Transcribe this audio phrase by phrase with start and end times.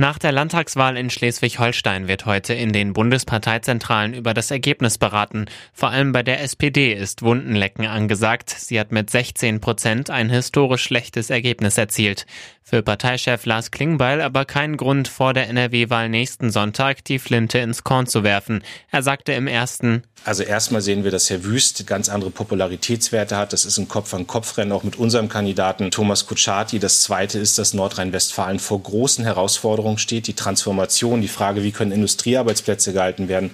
[0.00, 5.44] Nach der Landtagswahl in Schleswig-Holstein wird heute in den Bundesparteizentralen über das Ergebnis beraten.
[5.74, 8.48] Vor allem bei der SPD ist Wundenlecken angesagt.
[8.48, 12.24] Sie hat mit 16 Prozent ein historisch schlechtes Ergebnis erzielt.
[12.62, 17.84] Für Parteichef Lars Klingbeil aber kein Grund, vor der NRW-Wahl nächsten Sonntag die Flinte ins
[17.84, 18.62] Korn zu werfen.
[18.90, 23.54] Er sagte im ersten, also erstmal sehen wir, dass Herr Wüst ganz andere Popularitätswerte hat.
[23.54, 26.78] Das ist ein Kopf-an-Kopf-Rennen auch mit unserem Kandidaten Thomas Kutschaty.
[26.78, 30.26] Das zweite ist, dass Nordrhein-Westfalen vor großen Herausforderungen steht.
[30.26, 33.50] Die Transformation, die Frage, wie können Industriearbeitsplätze gehalten werden.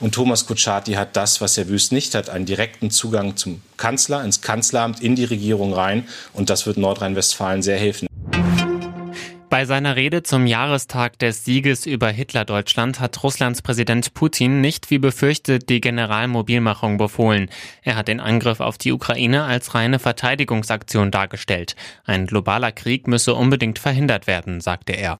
[0.00, 4.24] Und Thomas Kutschaty hat das, was Herr Wüst nicht hat, einen direkten Zugang zum Kanzler,
[4.24, 6.08] ins Kanzleramt, in die Regierung rein.
[6.32, 8.06] Und das wird Nordrhein-Westfalen sehr helfen.
[9.50, 14.98] Bei seiner Rede zum Jahrestag des Sieges über Hitler-Deutschland hat Russlands Präsident Putin nicht wie
[14.98, 17.50] befürchtet die Generalmobilmachung befohlen.
[17.82, 21.74] Er hat den Angriff auf die Ukraine als reine Verteidigungsaktion dargestellt.
[22.04, 25.18] Ein globaler Krieg müsse unbedingt verhindert werden, sagte er.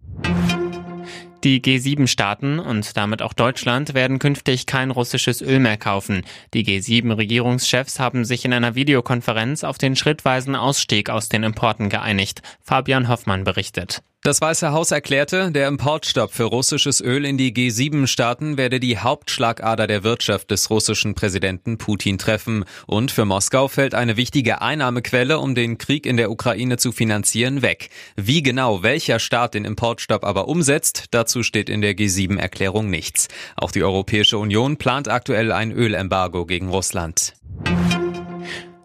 [1.42, 6.22] Die G7-Staaten und damit auch Deutschland werden künftig kein russisches Öl mehr kaufen.
[6.52, 12.42] Die G7-Regierungschefs haben sich in einer Videokonferenz auf den schrittweisen Ausstieg aus den Importen geeinigt.
[12.62, 14.02] Fabian Hoffmann berichtet.
[14.22, 19.86] Das Weiße Haus erklärte, der Importstopp für russisches Öl in die G7-Staaten werde die Hauptschlagader
[19.86, 22.66] der Wirtschaft des russischen Präsidenten Putin treffen.
[22.86, 27.62] Und für Moskau fällt eine wichtige Einnahmequelle, um den Krieg in der Ukraine zu finanzieren,
[27.62, 27.88] weg.
[28.14, 33.28] Wie genau welcher Staat den Importstopp aber umsetzt, dazu steht in der G7-Erklärung nichts.
[33.56, 37.32] Auch die Europäische Union plant aktuell ein Ölembargo gegen Russland.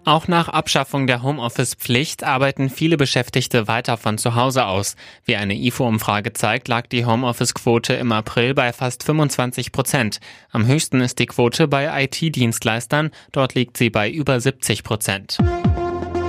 [0.05, 4.95] Auch nach Abschaffung der Homeoffice-Pflicht arbeiten viele Beschäftigte weiter von zu Hause aus.
[5.25, 10.19] Wie eine IFO-Umfrage zeigt, lag die Homeoffice-Quote im April bei fast 25 Prozent.
[10.51, 13.09] Am höchsten ist die Quote bei IT-Dienstleistern.
[13.31, 15.39] Dort liegt sie bei über 70 Prozent.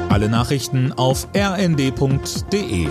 [0.08, 2.88] Alle Nachrichten auf rnd.de